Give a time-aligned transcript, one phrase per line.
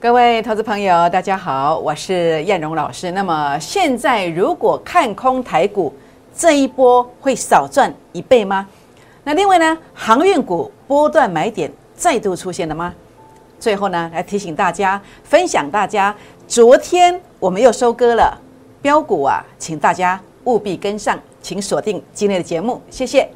[0.00, 3.10] 各位投资朋友，大家好，我是燕荣老师。
[3.10, 5.92] 那么现在如果看空台股，
[6.32, 8.64] 这一波会少赚一倍吗？
[9.24, 12.94] 那另外呢，航运股波段买点再度出现了吗？
[13.58, 16.14] 最后呢，来提醒大家，分享大家，
[16.46, 18.40] 昨天我们又收割了
[18.80, 23.28] 标股啊，请大家务必跟上，请锁定今天的节目，谢谢。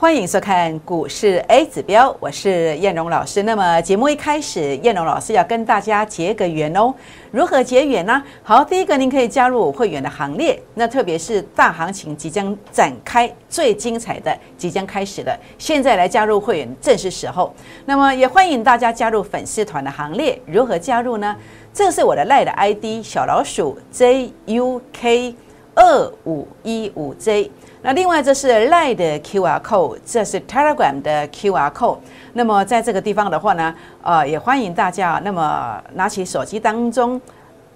[0.00, 3.42] 欢迎收看股市 A 指标，我是燕荣老师。
[3.42, 6.94] 那么节目一开始，燕荣老师要跟大家结个缘哦。
[7.30, 8.22] 如何结缘呢？
[8.42, 10.58] 好，第一个，您可以加入我会员的行列。
[10.72, 17.54] 那特别是大行情即将展开，最精彩的即将开始了，现在来加入会员正是时候。
[17.84, 20.40] 那么也欢迎大家加入粉丝团的行列。
[20.46, 21.36] 如何加入呢？
[21.74, 25.34] 这是我的赖的 ID 小老鼠 JUK
[25.80, 27.50] 二五一五 J。
[27.80, 31.96] 那另外这是 Line 的 QR code，这是 Telegram 的 QR code。
[32.34, 37.18] 那么在这个地方的话呢，呃，也欢迎大家那么拿起手机当中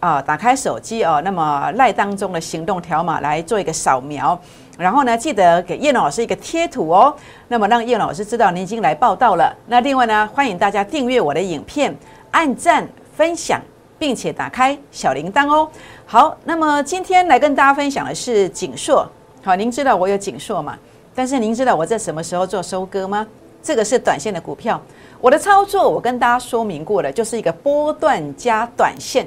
[0.00, 4.38] 啊，打开手机哦，那么赖当中的行动条码来做一个扫描，
[4.76, 7.16] 然后呢，记得给叶老师一个贴图哦，
[7.48, 9.56] 那么让叶老师知道您已经来报道了。
[9.66, 11.96] 那另外呢，欢迎大家订阅我的影片，
[12.32, 13.58] 按赞、分享，
[13.98, 15.68] 并且打开小铃铛哦。
[16.06, 19.08] 好，那么今天来跟大家分享的是锦硕。
[19.42, 20.78] 好，您知道我有锦硕嘛？
[21.14, 23.26] 但是您知道我在什么时候做收割吗？
[23.62, 24.80] 这个是短线的股票，
[25.20, 29.26] 我的操作我跟大家说明过了，就是一个波段加短线。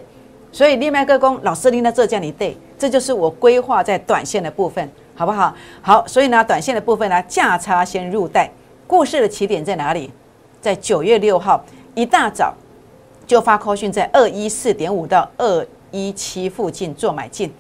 [0.52, 5.54] 所以另外一个工老师您在这叫你对，这就是我规划在短线的部分，好不好？
[5.82, 8.52] 好，所以呢，短线的部分呢，价差先入袋。
[8.86, 10.12] 故事的起点在哪里？
[10.62, 11.64] 在九月六号
[11.96, 12.54] 一大早
[13.28, 17.54] 就发快讯，在二一四点五到二一七附近做买进。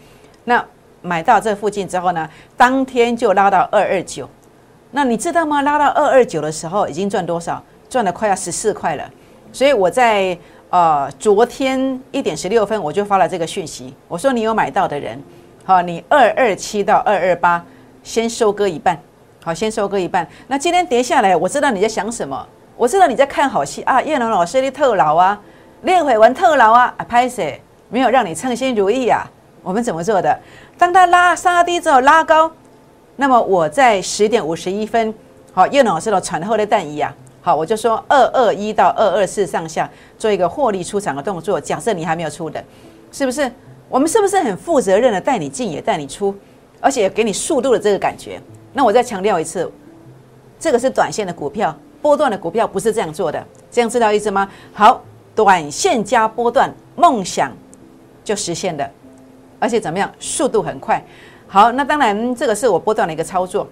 [0.45, 0.66] 那
[1.01, 4.27] 买到这附近之后呢，当天就拉到二二九，
[4.91, 5.61] 那你知道吗？
[5.61, 7.61] 拉到二二九的时候已经赚多少？
[7.89, 9.03] 赚了快要十四块了。
[9.53, 10.38] 所以我在
[10.69, 15.22] 呃昨天一点十六分我就发了这个讯息，我说你有买到的人，
[15.63, 17.63] 好，你二二七到二二八
[18.03, 19.00] 先收割一半，
[19.44, 20.27] 好，先收割一半。
[20.47, 22.45] 那今天跌下来，我知道你在想什么，
[22.75, 25.39] 我知道你在看好戏啊，叶龙老师的特劳啊，
[25.83, 27.43] 练会玩特劳啊，啊，拍摄
[27.89, 29.29] 没有让你称心如意啊。
[29.63, 30.38] 我们怎么做的？
[30.77, 32.51] 当它拉杀低之后拉高，
[33.15, 35.13] 那么我在十点五十一分，
[35.53, 41.59] 好，叶老师的传后的弹一啊，好，我就说二二一到二二四上下做一个获利出场的动作。
[41.59, 42.63] 假设你还没有出的，
[43.11, 43.51] 是不是？
[43.89, 46.35] 我们是不是很负责任的带你进也带你出，
[46.81, 48.41] 而且给你速度的这个感觉？
[48.73, 49.71] 那我再强调一次，
[50.59, 54.49] 这个是短线的股票，波段的股票不是这样做的，这样知道意思吗？
[54.73, 55.01] 好，
[55.37, 57.51] 短线加波段，梦想
[58.23, 58.89] 就实现了。
[59.59, 60.11] 而且怎么样？
[60.19, 60.99] 速度很快。
[61.47, 63.67] 好，那当然这个是我波段的一个操作，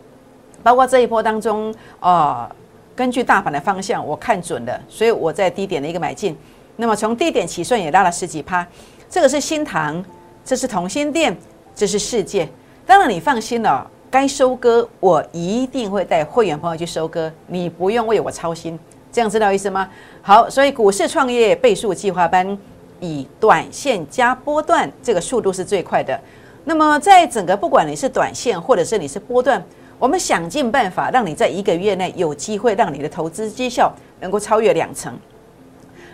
[0.62, 2.48] 包括这一波当中，呃，
[2.96, 6.38] 根据大盘的方向我看准了，所以我在低点的一个买进。
[6.76, 8.64] 那么从低点起算也拉了十几趴。
[9.10, 10.06] 这个是新塘，
[10.44, 11.36] 这是同心店，
[11.76, 12.48] 这是世界。
[12.86, 18.78] 当然你放心了，该收割我一定会带会员朋友去收割，你不用为我操心。
[19.16, 19.90] 这样知道意思吗？
[20.22, 22.58] 好，所以股市创业倍数计划班。
[23.00, 26.20] 以短线加波段，这个速度是最快的。
[26.66, 29.64] 那么，在整个不管你是短线或者是你是波段，
[29.98, 35.14] 我们想尽办法让你在一个月内有机会让你的投资绩效能够超越两成。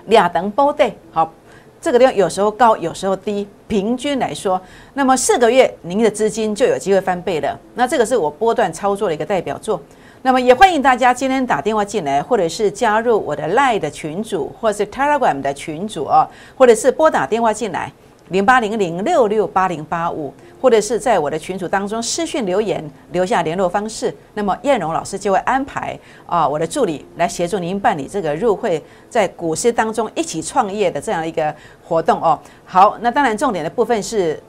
[0.08, 1.34] 俩等波段，好，
[1.80, 4.62] 这个地方有时候高，有时候低，平均来说，
[4.94, 7.58] 那么四个月您的资金就有机会翻倍了。
[7.76, 9.82] 那这个是我波段操作的一个代表作。
[10.24, 17.92] 那么也欢迎大家今天打电话进来，或者是加入我的 Line 的群组，或者是 Telegram 的群组哦，或者是拨打电话进来
[18.30, 24.16] 零八零零六六八零八五，或者是在我的群组当中私讯留言，留下联络方式。
[24.36, 28.80] 那么燕荣老师就会安排啊，我的助理来协助您办理这个入会，
[29.10, 31.52] 在股市当中一起创业的这样一个
[31.84, 32.40] 活动哦。
[32.64, 34.40] 好，那当然重点的部分是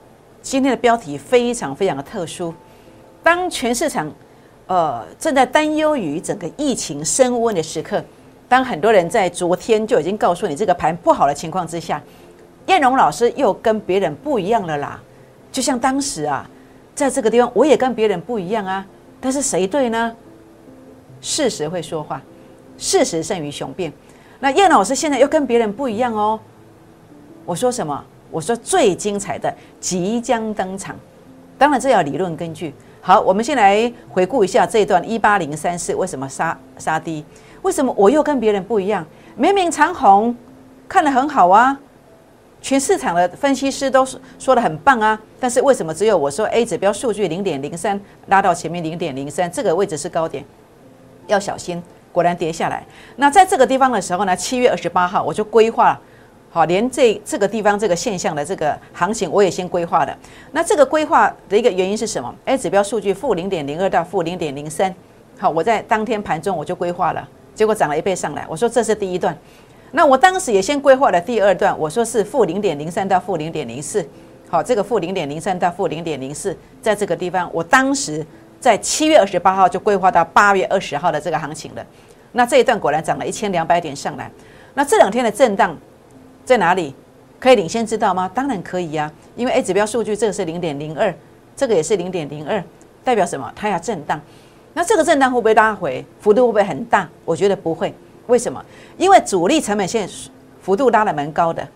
[0.43, 2.53] 今天的标题非常非常的特殊，
[3.23, 4.13] 当全市场。
[4.67, 8.03] 呃，正在担忧于整个疫情升温的时刻，
[8.49, 12.00] 当很多人在昨天就已经告诉你这个盘不好的情况之下，
[12.67, 15.00] 燕荣老师又跟别人不一样了啦。
[15.50, 16.49] 就像当时啊，
[16.94, 18.87] 在这个地方我也跟别人不一样啊，
[19.20, 20.14] 但是谁对呢？
[21.20, 22.23] 事实会说话，
[22.79, 23.93] 事实胜于雄辩。
[24.41, 26.41] 那燕老师现在又跟别人不一样哦。
[27.44, 28.05] 我说什么？
[28.31, 30.97] 我说最精彩的即将登场。
[31.58, 32.73] 当然这要理论根据。
[33.05, 37.25] 好，我们先来回顾一下这一段一八零三四为什么杀杀低？
[37.63, 39.05] 为什么我又跟别人不一样？
[39.35, 40.37] 明明长虹
[40.89, 41.77] 看得很好啊，
[42.61, 44.07] 全市场的分析师都
[44.39, 50.45] 说的很棒啊，但是为什么只有我说 A 指标数据零点零三拉到前面零点零三这个位置是高点，
[51.27, 51.83] 要小心，
[52.13, 52.87] 果然跌下来。
[53.17, 56.01] 那在这个地方的时候呢，七月二十八号我就规划。
[56.55, 60.15] 好，连这这个地方这个现象的这个行情，我也先规划了。
[60.51, 64.95] 那这个规划的一个原因是什么？A 指标数据负零点零二到负零点零三。
[65.39, 68.45] 好，我在当天盘中我就规划了，结果涨了一倍上来。
[68.47, 69.35] 我说这是第一段。
[69.93, 74.07] 那我当时也先规划了第二段，我说是负零点零三到负零点零四。
[74.51, 78.23] 好，这个负零点零三到负零点零四，在这个地方，我当时
[78.61, 81.83] 在七月二十八号就规划到八月二十号的这个行情了。
[82.33, 84.31] 那这一段果然涨了一千两百点上来。
[84.75, 85.75] 那这两天的震荡。
[86.44, 86.94] 在哪里
[87.39, 88.31] 可以领先知道吗？
[88.35, 91.12] 当然可以呀，因为 A 指标数据这个是零点零二，
[91.56, 92.62] 这个也是零点零二，
[93.05, 93.50] 代表什么？
[93.55, 94.21] 它要震荡。
[94.75, 96.05] 那这个震荡会不会拉回？
[96.21, 97.09] 幅度会不会很大？
[97.25, 97.94] 我觉得不会。
[98.27, 98.65] 为什么？
[98.97, 100.09] 因为主力成本线
[100.61, 101.67] 幅度拉的蛮高的，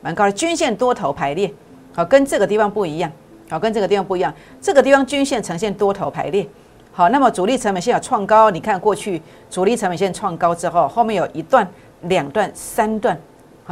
[0.00, 0.32] 蛮高的。
[0.32, 1.52] 均线多头排列，
[1.92, 3.10] 好，跟这个地方不一样。
[3.48, 4.32] 好，跟这个地方不一样。
[4.60, 6.46] 这个地方均线呈现多头排列。
[6.92, 11.66] 好，那么主力成本线要创高，你看过去主力成本线创高之后，后面有一段、
[12.02, 13.16] 两段、三段。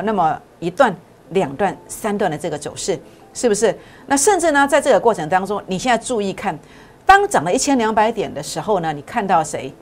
[0.02, 0.94] 那么一段、
[1.30, 2.98] 两段、三段的这个走势，
[3.34, 3.76] 是不是？
[4.06, 6.58] 那甚至呢，在这个过程当中，你现在注意看，
[7.04, 9.72] 当涨了一千两百点的时候呢，你看到谁？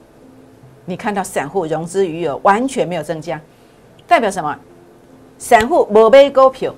[0.84, 3.40] 你看到散户融资余额完全没有增加，
[4.06, 4.56] 代表什么？
[5.38, 6.72] 散户没买股票，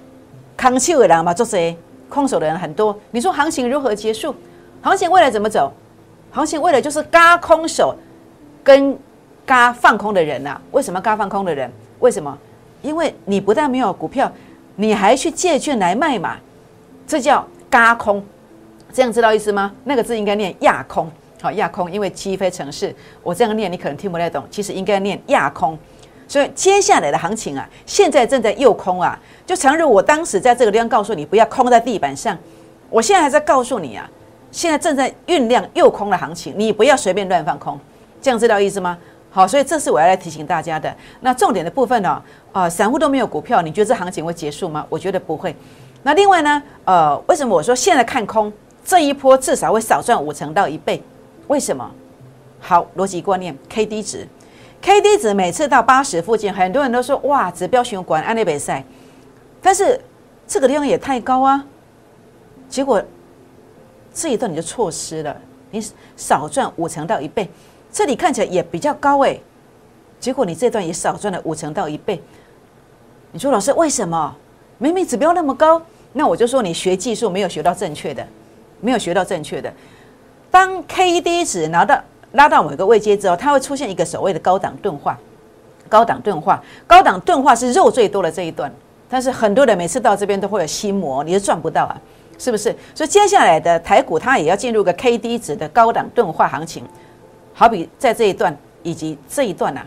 [0.56, 1.76] 空手的人嘛，做谁？
[2.08, 2.98] 空手的人很多。
[3.10, 4.34] 你说行情如何结束？
[4.80, 5.70] 行情未来怎么走？
[6.30, 7.94] 行情未来就是嘎空手
[8.64, 8.98] 跟
[9.44, 10.58] 嘎放空的人呐。
[10.70, 11.70] 为什么嘎放空的人？
[12.00, 12.36] 为什么？
[12.82, 14.30] 因为你不但没有股票，
[14.76, 16.36] 你还去借券来卖嘛，
[17.06, 18.24] 这叫嘎空，
[18.92, 19.72] 这样知道意思吗？
[19.84, 21.10] 那个字应该念亚空，
[21.40, 25.78] 好亚空，因为鸡飞城市，我这样念你可能听不太懂，其实应该念亚空。
[26.26, 32.36] 所以接下来的行情啊，现在正在诱空啊，就诚如我当时在这个地方告诉你不要空在地板上，
[32.90, 34.08] 我现在还在告诉你啊，
[34.52, 37.80] 现在正在酝酿诱空的行情，你不要随便乱放空，
[38.20, 38.98] 这样知道意思吗？
[39.30, 40.94] 好，所以这是我要来提醒大家的。
[41.20, 42.22] 那重点的部分呢？
[42.52, 44.84] 啊，散户都没有股票，你觉得这行情会结束吗？
[44.88, 45.54] 我觉得不会。
[46.02, 46.62] 那另外呢？
[46.84, 48.52] 呃，为什么我说现在看空
[48.84, 51.02] 这一波至少会少赚五成到一倍？
[51.48, 51.90] 为什么？
[52.58, 54.26] 好，逻辑观念，K D 值
[54.80, 58.82] ，K D 值每次到八十附近，很多人都说哇，指标循环安利比赛，
[59.60, 60.00] 但是
[60.46, 61.64] 这个地方也太高啊。
[62.68, 63.02] 结果
[64.12, 65.36] 这一段你就错失了，
[65.70, 65.84] 你
[66.16, 67.48] 少赚五成到一倍。
[67.98, 69.36] 这里看起来也比较高哎，
[70.20, 72.22] 结果你这段也少赚了五成到一倍。
[73.32, 74.32] 你说老师为什么？
[74.78, 78.24] 明明指标那么高，那我就说你学技术没有学到正确的，
[78.80, 79.74] 没有学到正确的。
[80.48, 82.00] 当 K D 值拿到
[82.34, 85.18] 拉到某个位阶之后，它会出现一个所谓的高档钝化。
[85.88, 88.72] 高档钝化，高档钝化是肉最多的这一段，
[89.08, 92.00] 但是很多人每次到这边都会有心魔，你是赚不到啊，
[92.38, 92.72] 是不是？
[92.94, 96.84] 所以接下来的台股它也要进入个 K D 值的高档钝化行情。
[97.58, 99.80] 好比在这一段以及这一段呐，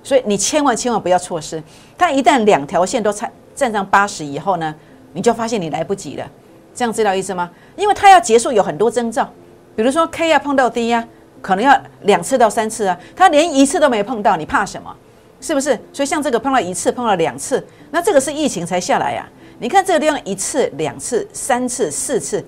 [0.00, 1.60] 所以你千万千万不要错失。
[1.98, 4.72] 它一旦两条线都站站上八十以后呢，
[5.12, 6.24] 你就发现你来不及了。
[6.72, 7.50] 这样知道意思吗？
[7.74, 9.28] 因为它要结束有很多征兆，
[9.74, 11.04] 比如说 K 要碰到 D 呀，
[11.42, 12.96] 可能要两次到三次啊。
[13.16, 14.94] 它连一次都没碰到，你怕什么？
[15.40, 15.76] 是不是？
[15.92, 19.28] 所以像这个碰到一次，碰到两次，那这个是疫情才下来呀。
[19.58, 22.46] 你看这个地方一次、两次、三次、四次，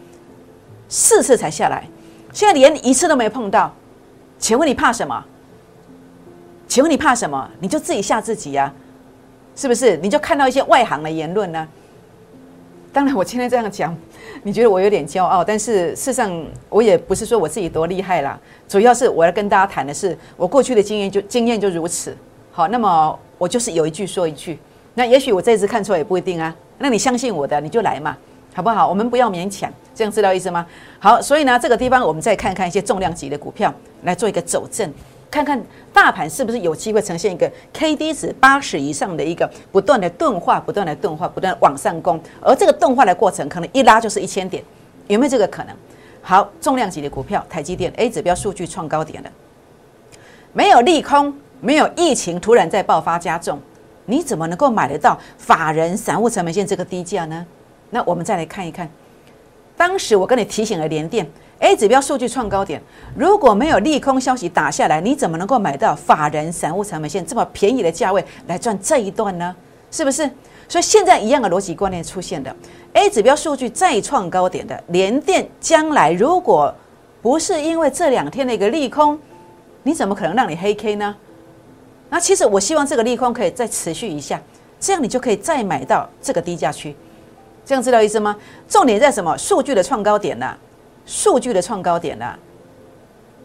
[0.88, 1.82] 四次才下来，
[2.32, 3.74] 现在连一次都没碰到。
[4.38, 5.24] 请问你怕什么？
[6.66, 7.50] 请问你怕什么？
[7.60, 8.72] 你就自己吓自己呀，
[9.56, 9.96] 是不是？
[9.96, 11.66] 你就看到一些外行的言论呢？
[12.92, 13.96] 当然，我今天这样讲，
[14.42, 18.38] 你觉得我有点骄傲，但是事实上，我也不是说我自己多厉害啦。
[18.66, 22.16] 主要是我要跟大家谈的是，我过去的经验就经验就如此。
[22.50, 24.58] 好，那么我就是有一句说一句。
[24.94, 26.54] 那也许我这次看错也不一定啊。
[26.78, 28.16] 那你相信我的，你就来嘛。
[28.54, 28.88] 好不好？
[28.88, 30.66] 我们不要勉强，这样知道意思吗？
[30.98, 34.92] 好，所以呢，这个地方我们再看看一些重量级的股票来做一个走正，
[35.30, 35.60] 看看
[35.92, 44.62] 大盘是不是有机会呈现一个 K D 值八十以上的一个不断的钝化、不断的钝化、不断往上攻，而这个钝化的过程可能一拉就是一千点，
[45.06, 45.76] 有没有这个可能？
[46.20, 49.30] 好，重量级的股票，台积电 A 指标数据创高点了，
[50.52, 53.60] 没有利空，没有疫情突然在爆发加重，
[54.04, 57.46] 你怎么能够买得到法人散户成本线这个低价呢？
[57.90, 58.88] 那我们再来看一看，
[59.76, 61.28] 当时我跟你提醒了联电
[61.60, 62.80] A 指标数据创高点，
[63.16, 69.54] 如果没有利空消息打下来，你怎么能够买到法人散户成本线这么便宜的价位来赚这一段呢？
[69.90, 70.30] 是不是？
[70.68, 72.54] 所以现在一样的逻辑观念出现的
[72.92, 76.74] ，A 指标数据再创高点的联电，将来如果
[77.22, 79.18] 不是因为这两天的一个利空，
[79.82, 81.16] 你怎么可能让你黑 K 呢？
[82.10, 84.40] 那其实我希望这个利空可以再持续一下，
[84.78, 86.94] 这样你就可以再买到这个低价区。
[87.68, 88.34] 这样知道意思吗？
[88.66, 89.36] 重点在什么？
[89.36, 90.56] 数据的创高点呢？
[91.04, 92.34] 数据的创高点呢？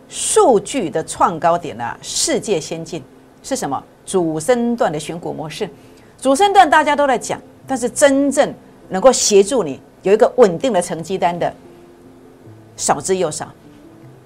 [0.08, 1.94] 数据的创高点呢？
[2.02, 3.04] 世界先进
[3.44, 3.84] 是什么？
[4.06, 5.70] 主升段的选股模式。
[6.18, 7.38] 主升段大家都在讲，
[7.68, 8.54] 但是真正
[8.88, 11.54] 能够协助你有一个稳定的成绩单的
[12.78, 13.52] 少之又少，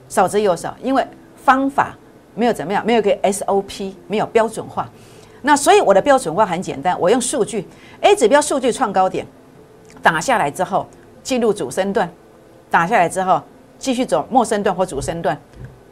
[0.09, 1.03] 少之又少，因为
[1.43, 1.97] 方法
[2.35, 4.87] 没有怎么样，没有个 SOP，没有标准化。
[5.41, 7.67] 那所以我的标准化很简单，我用数据
[8.01, 9.25] A 指标数据创高点。
[10.07, 10.87] 打下来之后，
[11.21, 12.09] 进入主升段，
[12.71, 13.41] 打下来之后
[13.77, 15.37] 继续走末升段或主升段，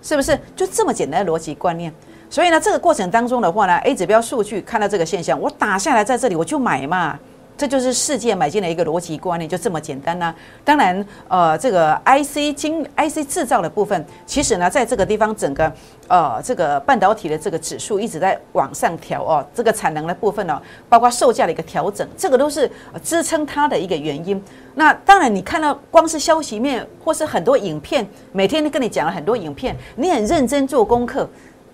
[0.01, 1.93] 是不是就这么简单的逻辑观念？
[2.29, 7.19] 所以呢，这个过程当中的话呢，A 指标数据看到这个现象，我打下来在这里我就买嘛。
[7.57, 10.33] 这就是世界买进的一个逻辑观念，就这么简单呐。
[10.63, 15.71] 当然，呃，这个 IC 晶 IC 制造的部分，其实呢，在这个地方整个
[16.09, 19.45] 呃这个半导体的这个指数一直在往上调哦。
[19.53, 22.69] 这个产能的部分呢，包括售价的一个调整，这个都是
[23.01, 24.43] 支撑它的一个原因。
[24.73, 31.29] 那当然，你看到光是消息面或是很多影片，每天都跟你讲了很多影片，你很认真做功课，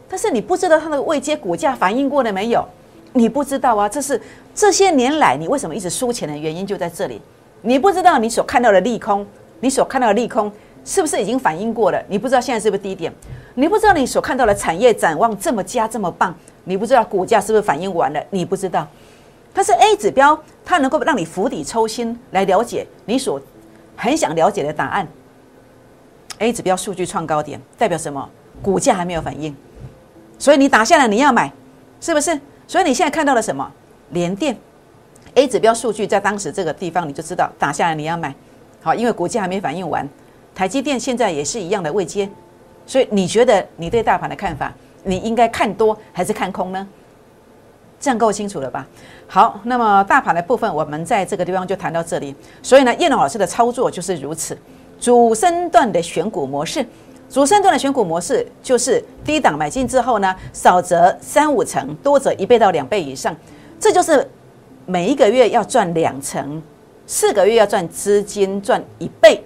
[0.08, 2.64] 但是你不知道它的未接股价反应过了没有？
[3.14, 4.20] 你不知道啊，这是
[4.54, 7.22] 这些年来你为什么一直输钱的原因就在这里。
[7.62, 9.26] 你不知道你所看到的利空，
[9.60, 10.52] 你所看到的利空
[10.84, 12.04] 是不是已经反映过了？
[12.08, 13.14] 你不知道现在是不是低点？
[13.56, 16.34] 你不知道你所看到的产业展望这么佳这么棒？
[16.64, 18.24] 你不知道股价是不是反应完了？
[18.30, 18.88] 你不知道。
[19.54, 23.40] 它是 A 指标，它能够让你釜底抽薪来了解你所
[23.98, 25.08] 很想了解的答案。
[26.40, 28.30] A 指标数据创高点代表什么？
[28.62, 29.56] 股价还没有反应，
[30.40, 31.52] 所以你打下来你要买，
[32.00, 32.40] 是不是？
[32.72, 33.70] 所以你现在看到了什么？
[34.12, 34.58] 联电
[35.34, 38.34] A 指标数据在当时这个地方，你就知道打下来你要买，
[38.82, 40.08] 好，因为股价还没反应完。
[40.56, 42.30] 台积电现在也是一样的位阶，
[42.86, 44.74] 所以你觉得你对大盘的看法，
[45.04, 46.88] 你应该看多还是看空呢？
[48.00, 48.88] 这样够清楚了吧？
[49.28, 52.34] 好，那么大盘的部分，我们在这个地方就谈到这里。
[52.64, 54.58] 所以呢，叶龙老师的操作就是如此，
[54.98, 56.86] 主升段的选股模式。
[57.32, 63.34] 主升段的选股模式就是低档买进之后呢，少则三五成，多则一倍到两倍以上，
[63.80, 64.30] 这就是
[64.86, 66.62] 每一个月要赚两成，
[67.08, 69.42] 四个月要赚资金赚一倍，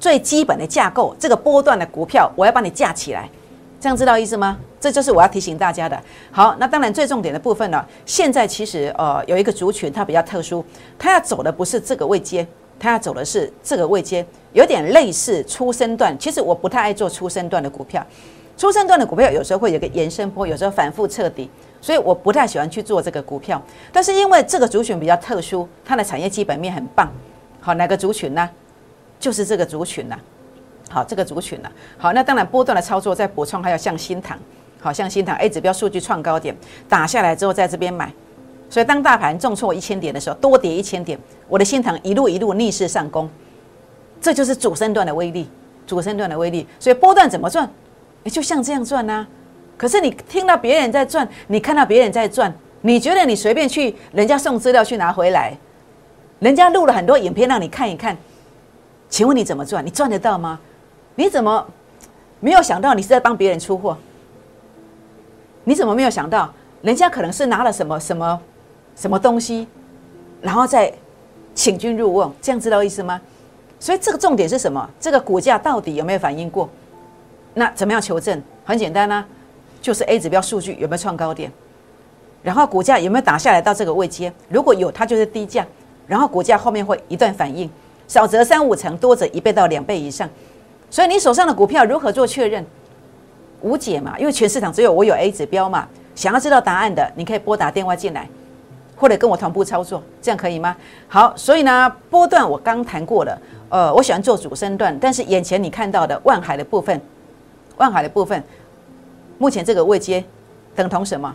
[0.00, 1.14] 最基本的架构。
[1.16, 3.30] 这个波段的股票，我要帮你架起来，
[3.78, 4.58] 这样知道意思吗？
[4.80, 5.96] 这就是我要提醒大家的。
[6.32, 10.64] 好，那当然最重点的部分呢，现在其实呃有一个族群它比较特殊，
[10.98, 12.44] 它要走的不是这个位阶。
[12.84, 16.14] 他要走的是这个位阶，有点类似初升段。
[16.18, 18.06] 其实我不太爱做初升段的股票，
[18.58, 21.48] 初升段的股票有时候会有个延伸波，有时候反复彻底，
[21.80, 23.62] 所以我不太喜欢去做这个股票。
[23.90, 27.10] 但是因为这个族群比较特殊，它的产业基本面很棒。
[27.58, 28.50] 好，哪个族群呢？
[29.18, 30.18] 就是这个族群呐。
[30.90, 31.72] 好，这个族群呐。
[31.96, 34.38] 好，那当然波段的操作再补充，还有像新塘，
[34.78, 36.54] 好像新塘 A 指标数据创高点
[36.86, 38.12] 打下来之后，在这边买。
[38.70, 41.18] 所以当大盘重挫一千点的时候，多跌一千点，
[41.48, 43.28] 我的心疼一路一路逆势上攻，
[44.20, 45.48] 这就是主升段的威力，
[45.86, 46.66] 主升段的威力。
[46.80, 47.70] 所以波段怎么赚？
[48.24, 49.26] 也就像这样赚呐。
[49.76, 55.56] 可是你听到别人在赚，你看到别人在赚，你觉得你随便去人家送资料去拿回来，
[56.40, 58.16] 人家录了很多影片让你看一看，
[59.08, 59.84] 请问你怎么赚？
[59.84, 60.58] 你赚得到吗？
[61.16, 61.66] 你怎么
[62.40, 63.96] 没有想到你是在帮别人出货？
[65.64, 66.52] 你怎么没有想到
[66.82, 68.40] 人家可能是拿了什么什么？
[68.96, 69.66] 什么东西，
[70.40, 70.92] 然后再
[71.54, 73.20] 请君入瓮，这样知道意思吗？
[73.78, 74.88] 所以这个重点是什么？
[74.98, 76.68] 这个股价到底有没有反应过？
[77.54, 78.42] 那怎么样求证？
[78.64, 79.24] 很简单啦，
[79.82, 81.52] 就是 A 指标数据有没有创高点，
[82.42, 84.32] 然后股价有没有打下来到这个位阶？
[84.48, 85.66] 如果有，它就是低价，
[86.06, 87.70] 然后股价后面会一段反应，
[88.08, 90.28] 少则三五成，多则一倍到两倍以上。
[90.88, 92.64] 所以你手上的股票如何做确认？
[93.60, 95.88] 无解嘛，因为全市场只有我有 A 指标嘛。
[96.14, 98.28] 想要知道答案的，你可以拨打电话进来。
[98.96, 100.76] 或者跟我同步操作，这样可以吗？
[101.08, 107.00] 好，所以呢，波段我刚谈过了，呃，我喜欢做主升段，但是眼前你看到的万海的部分，
[107.76, 108.42] 万海的部分，
[109.38, 110.24] 目前这个位阶
[110.74, 111.34] 等同什么？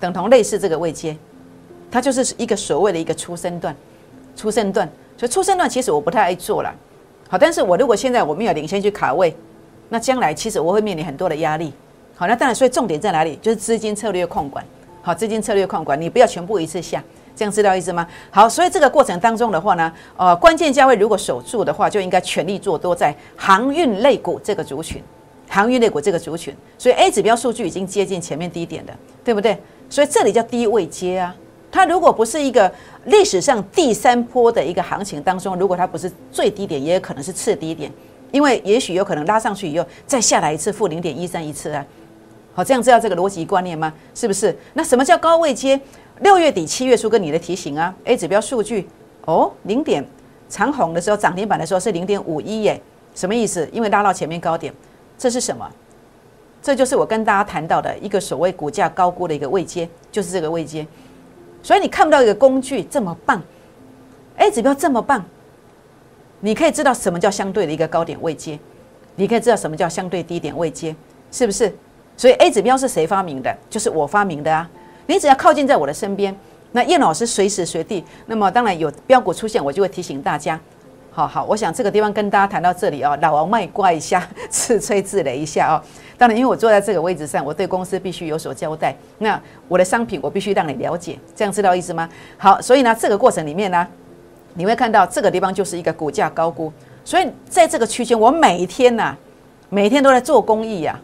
[0.00, 1.16] 等同类似这个位阶，
[1.90, 3.74] 它就是一个所谓的一个出生段，
[4.36, 6.74] 出生段，所以出生段其实我不太爱做了。
[7.28, 9.36] 好，但是我如果现在我没有领先去卡位，
[9.88, 11.72] 那将来其实我会面临很多的压力。
[12.16, 13.36] 好，那当然，所以重点在哪里？
[13.42, 14.64] 就是资金策略控管。
[15.02, 17.02] 好，资金策略控管，你不要全部一次下，
[17.34, 18.06] 这样知道意思吗？
[18.30, 25.02] 好，所以这个过程当中的话呢，呃，关键价位如果守住的话，就应该全力做多在航运类股这个族群，
[25.48, 26.54] 航运类股这个族群。
[26.76, 28.92] 所以 A 指标数据已经接近前面低点的，
[29.24, 29.56] 对不对？
[29.88, 31.34] 所以这里叫低位接啊，
[31.70, 32.70] 它如果不是一个
[33.04, 37.90] 历史上第三波的一个行情当中，如果它不是最低点，也有可能是次低点，
[38.30, 41.86] 因为也许有可能拉上去以后再下来一次负零点一三一次啊。
[42.58, 43.94] 好，这样知道这个逻辑观念吗？
[44.16, 44.52] 是不是？
[44.74, 45.80] 那什么叫高位接？
[46.22, 48.88] 六月底七月初跟你的提醒啊，A 指标数据
[49.26, 50.04] 哦，零点
[50.48, 52.82] 长红的时候涨停板的时候是零点五一耶，
[53.14, 53.68] 什么意思？
[53.72, 54.74] 因为拉到前面高点，
[55.16, 55.70] 这是什么？
[56.60, 60.84] 这就是我跟大家谈到的一个所谓股价高估的一个位阶，就是这个位阶。
[61.62, 63.40] 所以你看不到一个工具这么棒
[64.38, 65.24] ，A 指标这么棒，
[66.40, 68.58] 你可以知道什么叫相对的一个高点位阶，
[69.14, 70.96] 你可以知道什么叫相对低点位阶，
[71.30, 71.72] 是不是？
[72.18, 73.56] 所以 A 指标是谁发明的？
[73.70, 74.68] 就是我发明的啊！
[75.06, 76.36] 你只要靠近在我的身边，
[76.72, 80.58] 那叶老师随时随地，那么当然有标股出现，我就会提醒大家。
[81.12, 85.80] 好好，我想这个地方跟大家谈到这里哦，老王卖瓜一下，自吹自擂一下哦。
[86.16, 88.94] 当然，因为我坐在这个位置上，我对公司必须有所交代。
[89.18, 92.08] 那我的商品我必须让你了解，这样知道意思吗？
[92.36, 93.86] 好，所以呢，这个过程里面呢，
[94.54, 96.72] 你会看到这个地方就是一个股价高估。
[97.04, 99.16] 所以在这个区间，我每一天呐，
[99.68, 100.98] 每天都在做公益呀。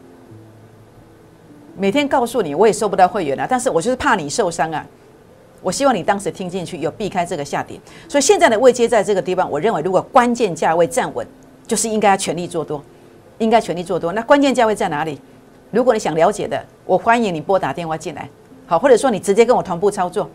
[1.76, 4.86] 每天告诉你，我也收不到会员了，但是我就是怕你受伤啊！
[5.60, 7.80] 我希望你当时听进去，有避开这个下跌。
[8.08, 11.26] 所以现在的位阶在这个地方，我认为如果关键价位站稳，
[11.66, 12.80] 就是应该要全力做多，
[13.38, 14.12] 应该全力做多。
[14.12, 15.20] 那关键价位在哪里？
[15.72, 18.28] 如果你想了解的，我欢迎你拨打电话进来，
[18.66, 20.30] 好，或者说你直接跟我同步操作。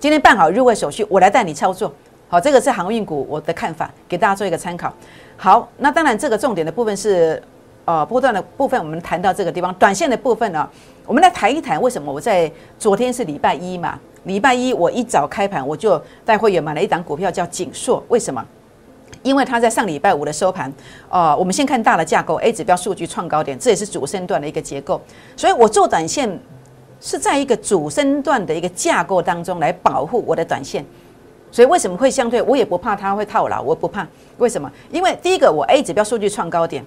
[0.00, 1.92] 今天办好入会手续，我来带你操作。
[2.28, 4.92] 好，这个是航运股我的看法，给大家做一个参考。
[5.36, 7.40] 好，那当然这个重点的部分是。
[7.90, 10.68] 呃，波段的部分我们谈到这个地方，短线的部分呢，
[11.06, 13.98] 我们来谈一谈为什么我在昨天是礼拜一嘛？
[14.22, 18.46] 礼拜一我一早开盘我就带会员买了一档股票叫景硕，为什么？
[19.24, 20.72] 因为它在上礼拜五的收盘，
[21.08, 25.00] 呃，我们先看大的架构，A 指标数据创高点，这也是主升段的一个结构，
[25.36, 26.38] 所以我做短线
[27.00, 30.86] 是在一个主升段的一个架构当中来保护我的短线，
[31.50, 34.06] 所以为什么会相对我也不怕它会套牢，我不怕，
[34.38, 34.70] 为什么？
[34.92, 36.84] 因为第一个我 A 指标数据创高点。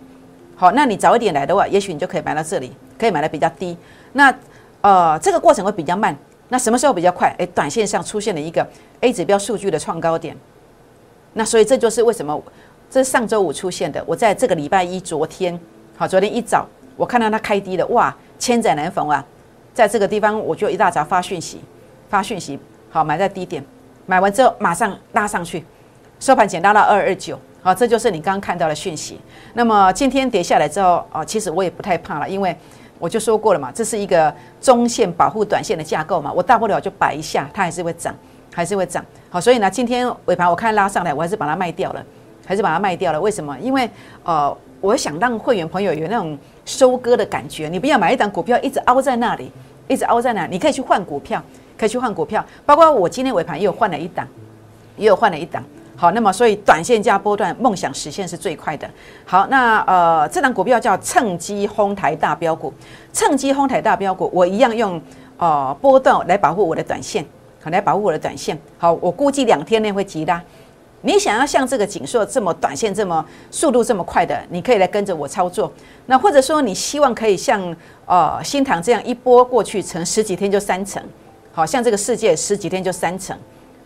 [0.56, 3.78] 好，那你早一点来的话，也许你就可以买到这里，可以买的比较低。
[4.14, 4.34] 那
[4.82, 6.16] 呃，这个过程会比较慢。
[6.50, 7.34] 那什么时候比较快？
[7.40, 8.66] 诶，短线上出现了一个
[9.02, 10.38] A 指标数据的创高点。
[11.34, 12.40] 那所以这就是为什么
[12.90, 14.04] 这是上周五出现的。
[14.06, 15.60] 我在这个礼拜一昨天，
[15.98, 19.26] 好，昨天一早我看到它开低了，哇，千载难逢啊！
[19.74, 21.60] 在这个地方我就一大早发讯息，
[22.08, 22.60] 发讯息，
[22.92, 23.66] 好，买在低点，
[24.06, 25.66] 买完之后马上拉上去，
[26.20, 27.40] 收盘前拉到二二九。
[27.64, 29.18] 好，这就是你刚刚看到的讯息。
[29.54, 32.54] 那么今天跌下来之后，啊，其实我也不太怕了，因为
[33.00, 38.14] 我就说过了嘛，这是一个中线保护短线的架构嘛，我大不了就摆一下，它还是会涨，
[38.54, 39.04] 还是会涨。
[39.30, 42.06] 好，所以呢，今天尾盘我看拉上来，我还是把它卖掉了，
[42.46, 43.22] 还是把它卖掉了。
[43.22, 43.58] 为什么？
[43.62, 43.90] 因为
[44.26, 49.50] 呃，我想让会员朋友有那种收割的感觉，你不要买一档股票一直凹在那里，
[49.88, 51.42] 一直凹在那，你可以去换股票，
[51.78, 52.46] 可以去换股票。
[52.66, 54.28] 包括我今天尾盘也有换了一档，
[54.98, 55.64] 也有换了一档。
[56.04, 58.86] 好，那么所以短线加波段，梦想实现是最快的。
[59.24, 62.74] 好，那呃，这档股票叫趁机哄抬大标股，
[63.14, 65.02] 趁机哄抬大标股，我一样用
[65.38, 67.26] 呃波段来保护我的短线，
[67.64, 68.60] 好来保护我的短线。
[68.78, 70.44] 好，我估计两天内会急拉。
[71.00, 75.72] 你想要像这个锦硕这么短线这么速度这么快的，你可以来跟着我操作。
[76.08, 77.74] 那或者说你希望可以像
[78.06, 81.02] 呃新塘这样一波过去成十几天就三成，
[81.54, 83.38] 好像这个世界十几天就三成，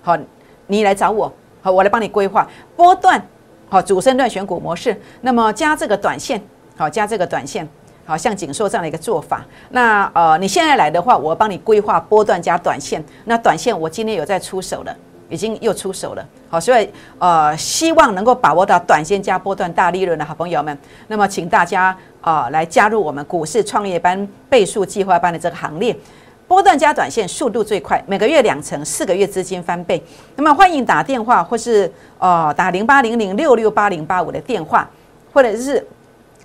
[0.01, 0.17] 好，
[0.65, 1.31] 你来找我。
[1.71, 3.21] 我来帮你规划波段，
[3.69, 4.99] 好主升段选股模式。
[5.21, 6.41] 那么加这个短线，
[6.75, 7.67] 好加这个短线，
[8.05, 9.45] 好像锦硕这样的一个做法。
[9.69, 13.03] 那呃，你现在来的话，我帮你规划波段加短线。
[13.25, 14.95] 那短线我今天有在出手了，
[15.29, 16.25] 已经又出手了。
[16.49, 20.77] 好，所以呃，希望能够把握到短线加波段大利润的好朋友们，
[21.07, 25.95] 那么请大家啊来加入我们股市创业班倍数计划班的这个行列。
[26.47, 30.01] 波段加短线速度最快，每个月两成，四个月资金翻倍。
[30.37, 34.89] 那么欢迎打电话或是呃打零八零零六六八零八五的电话，
[35.33, 35.85] 或者是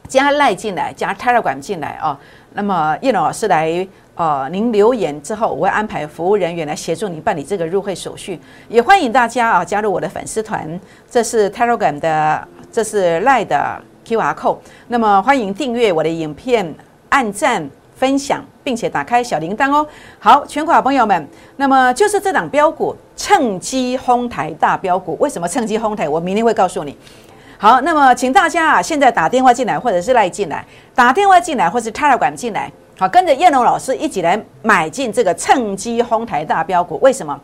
[0.09, 2.19] 加赖进来，加 Telegram 进来哦。
[2.55, 3.87] 那么叶老师来
[4.17, 8.41] 呃，您留言之后，我会安排服务人员来协助你办理这个入会手续。
[8.69, 14.59] 也欢迎大家啊加入我的粉丝团，这是 Telegram 的，这是赖的 QR code。
[14.89, 16.75] 那么欢迎订阅我的影片，
[17.11, 17.71] 按赞。
[17.95, 19.87] 分享，并且打开小铃铛哦。
[20.19, 25.17] 好，全国好朋友们，那么就是这档标股趁机哄抬大标股。
[25.21, 26.09] 为什么趁机哄抬？
[26.09, 26.97] 我明天会告诉你。
[27.59, 36.99] 好，那么请大家啊，现在打电话进来，或者是赖进来，打电话进来，或是插了管进来，好，跟着燕龙老师一起来买进这个趁机哄抬大标股。
[37.01, 37.39] 为什么？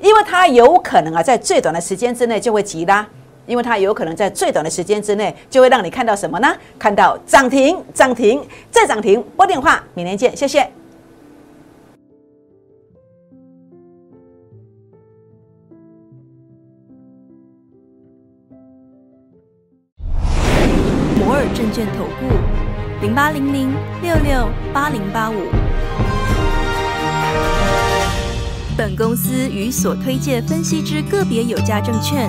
[0.00, 3.04] 因为它有可能啊，在最短的时间之内就会急拉。
[3.46, 6.48] 因为它有可能在最短的时间之内就会让你看到什么呢？
[6.78, 9.22] 看到涨停、涨停再涨停。
[9.36, 10.68] 拨电话，明天见，谢谢。
[21.16, 22.34] 摩尔证券投顾，
[23.00, 25.34] 零八零零六六八零八五。
[28.76, 32.28] 本公司与所推介分析之个别有价证券。